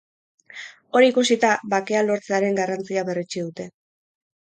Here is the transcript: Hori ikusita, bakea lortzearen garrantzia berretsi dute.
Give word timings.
Hori 0.99 1.09
ikusita, 1.13 1.53
bakea 1.75 2.03
lortzearen 2.09 2.61
garrantzia 2.63 3.09
berretsi 3.11 3.49
dute. 3.49 3.73